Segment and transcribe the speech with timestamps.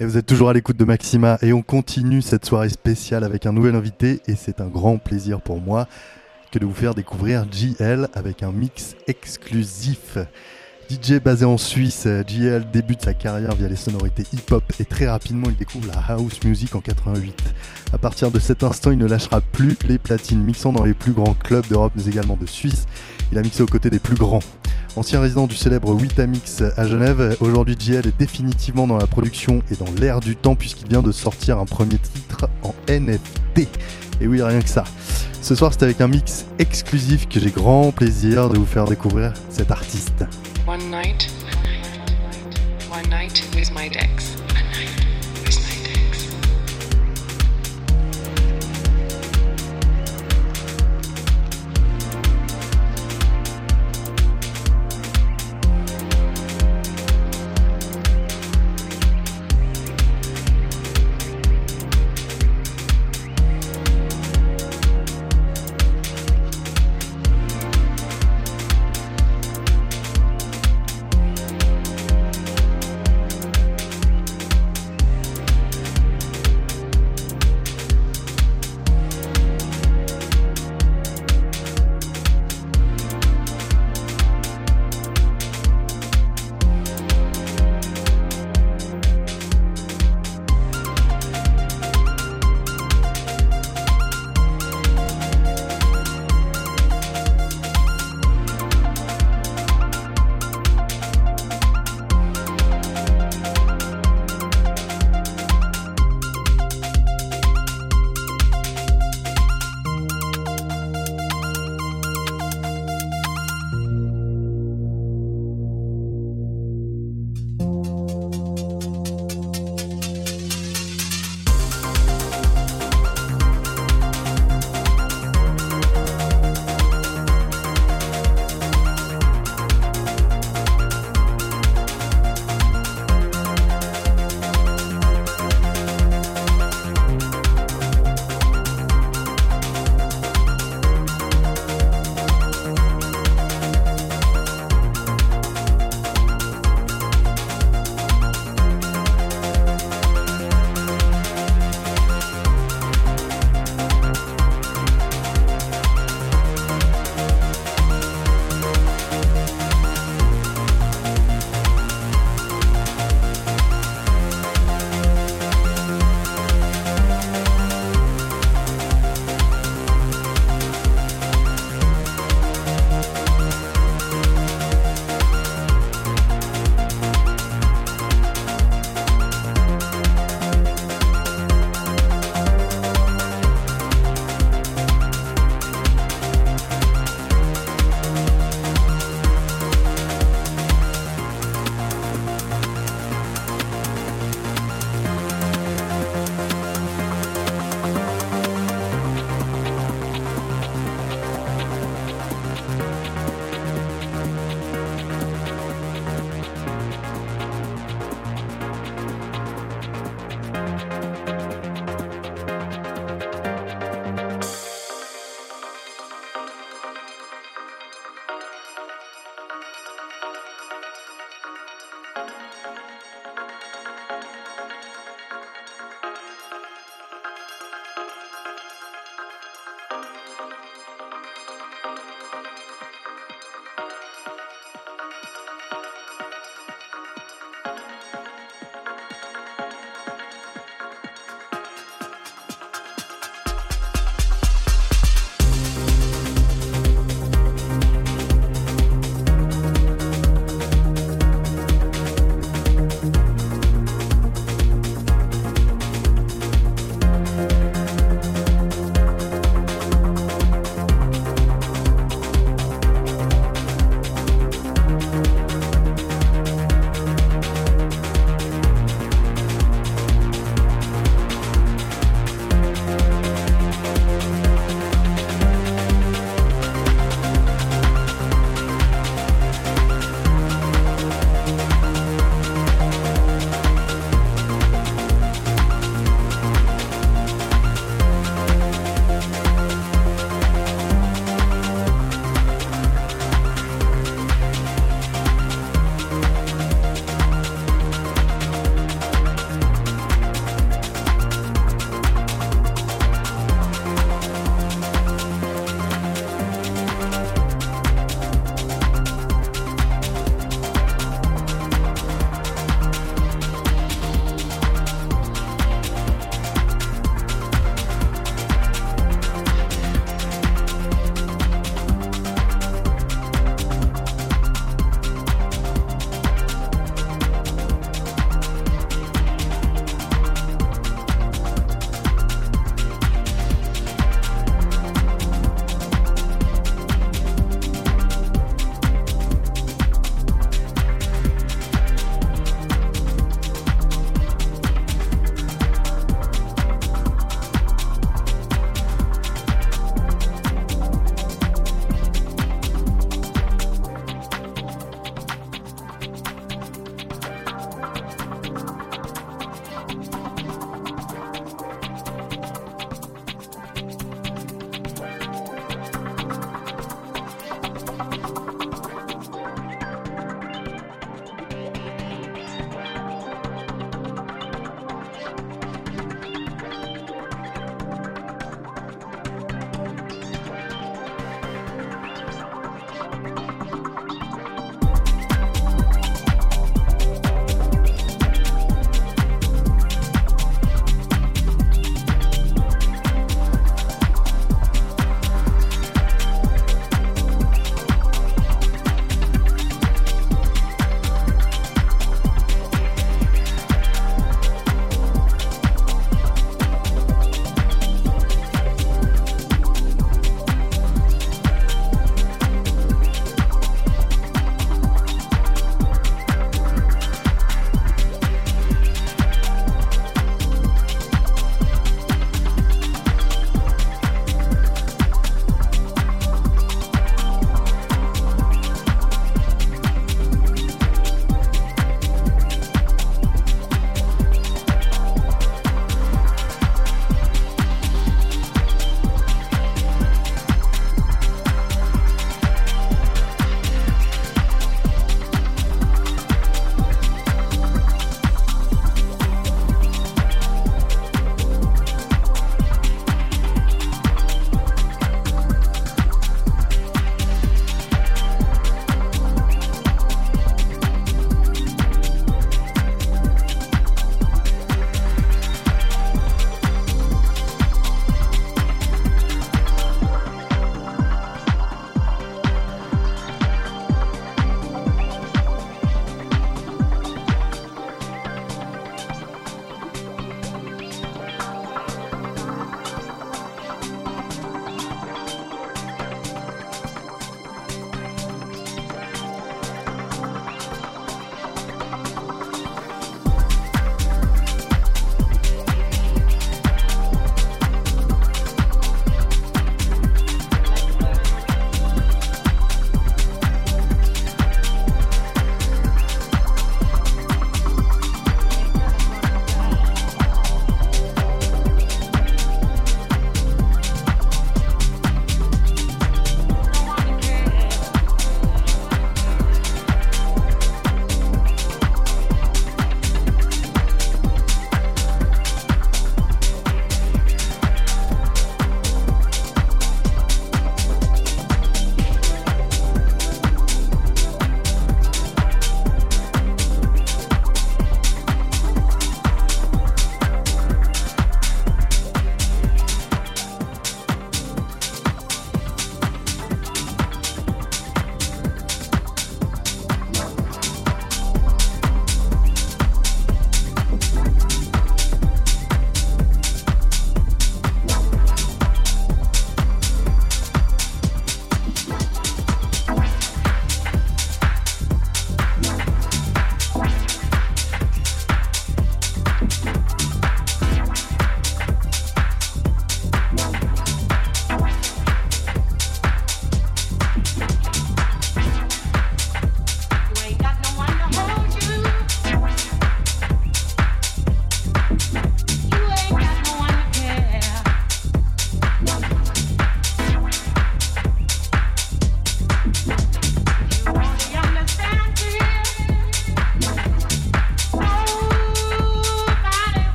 [0.00, 3.46] Et vous êtes toujours à l'écoute de Maxima et on continue cette soirée spéciale avec
[3.46, 5.88] un nouvel invité et c'est un grand plaisir pour moi
[6.52, 10.16] que de vous faire découvrir JL avec un mix exclusif.
[10.88, 15.48] DJ basé en Suisse, JL débute sa carrière via les sonorités hip-hop et très rapidement
[15.50, 17.34] il découvre la house music en 88.
[17.92, 21.12] À partir de cet instant, il ne lâchera plus les platines, mixant dans les plus
[21.12, 22.86] grands clubs d'Europe mais également de Suisse.
[23.30, 24.40] Il a mixé aux côtés des plus grands.
[24.96, 29.76] Ancien résident du célèbre Witamix à Genève, aujourd'hui JL est définitivement dans la production et
[29.76, 33.68] dans l'air du temps puisqu'il vient de sortir un premier titre en NFT.
[34.22, 34.84] Et oui, rien que ça.
[35.42, 39.34] Ce soir, c'est avec un mix exclusif que j'ai grand plaisir de vous faire découvrir
[39.50, 40.24] cet artiste.
[40.68, 41.22] One night,
[42.90, 43.88] one night with my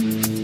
[0.00, 0.39] Bye.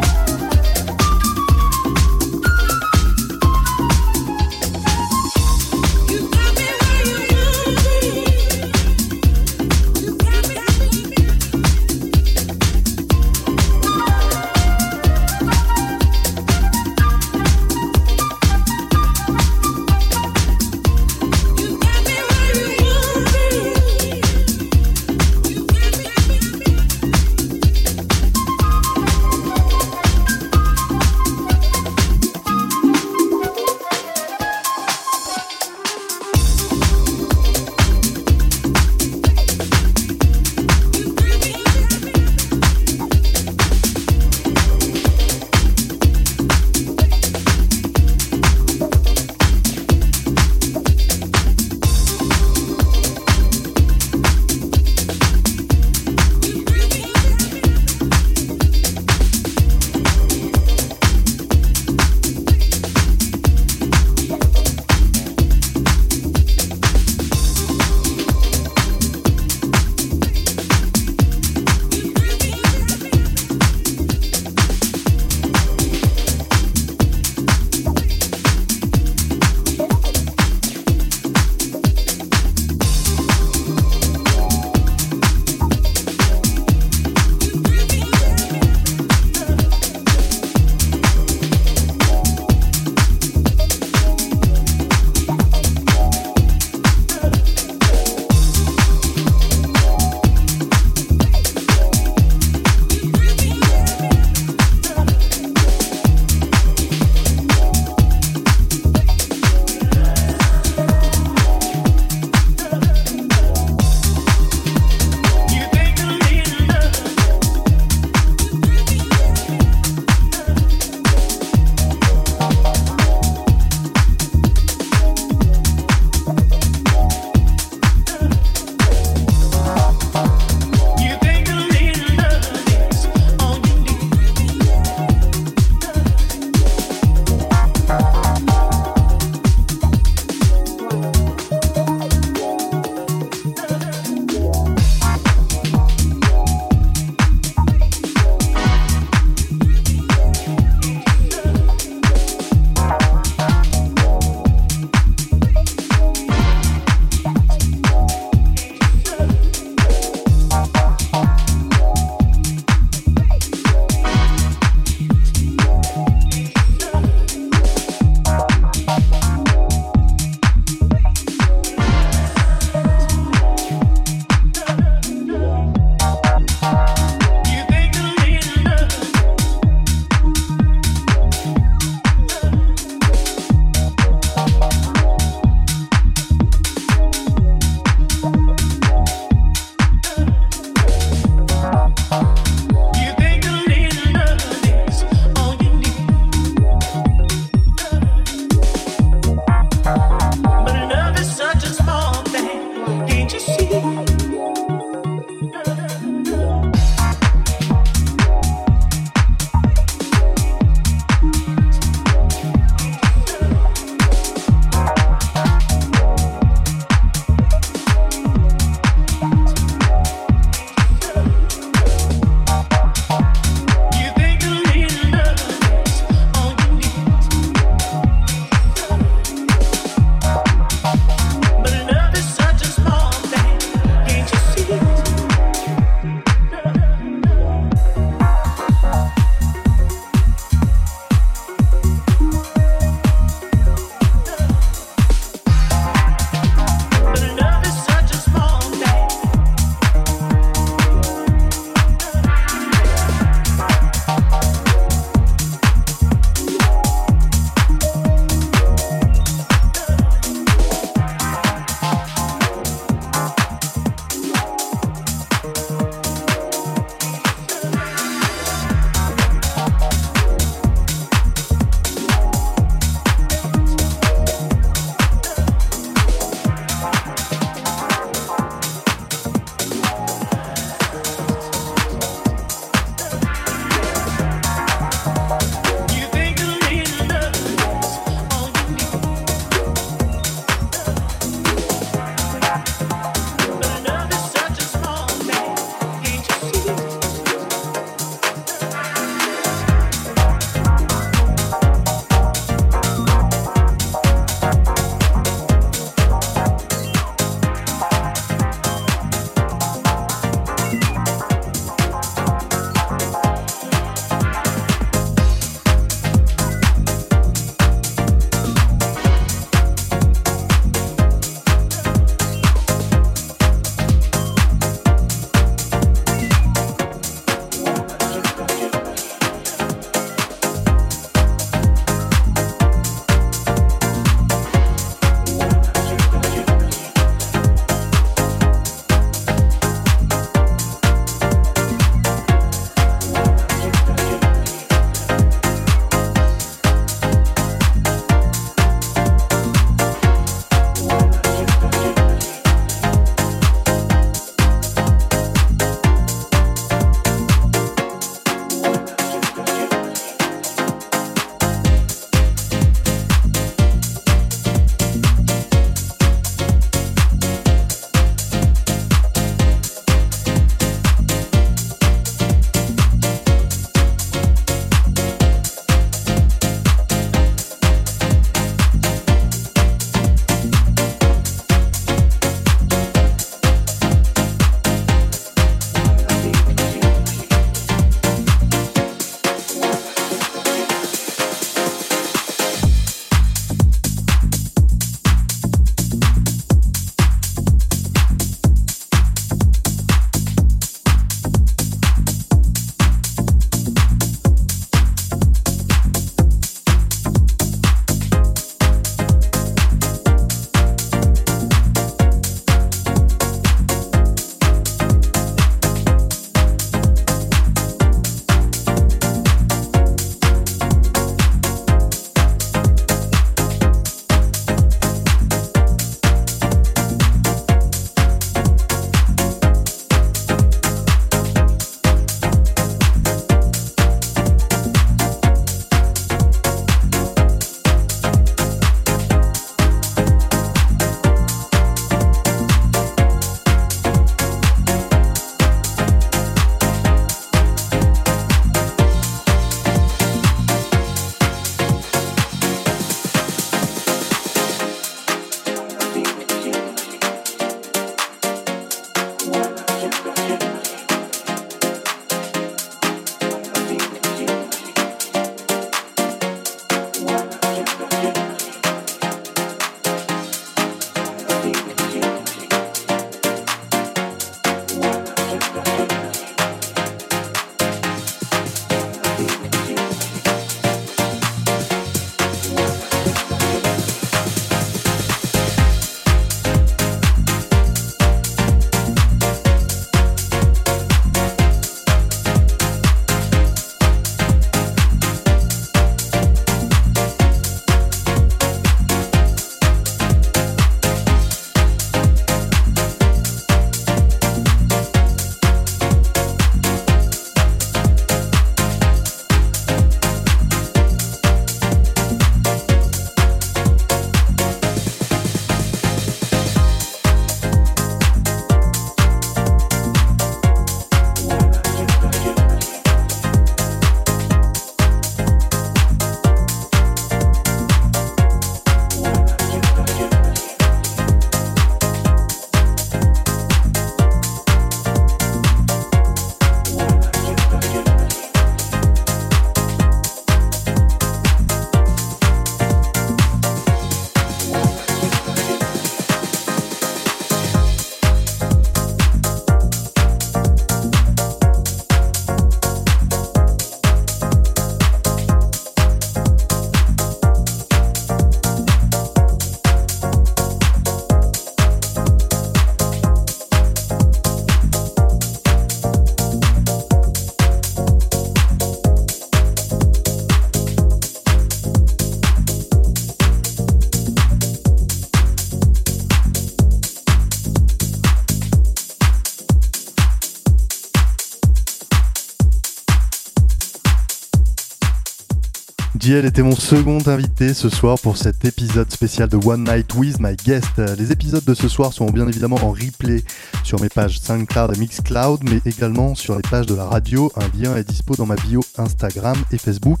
[586.06, 586.20] Dex.
[586.20, 590.18] JL était mon second invité ce soir pour cet épisode spécial de One Night with
[590.20, 590.78] My Guest.
[590.98, 593.22] Les épisodes de ce soir sont bien évidemment en replay
[593.64, 597.32] sur mes pages SoundCloud et Mixcloud, mais également sur les pages de la radio.
[597.36, 600.00] Un lien est dispo dans ma bio Instagram et Facebook.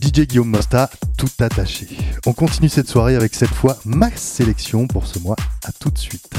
[0.00, 1.88] DJ Guillaume Mosta, tout attaché.
[2.26, 5.36] On continue cette soirée avec cette fois ma sélection pour ce mois.
[5.64, 6.31] À tout de suite.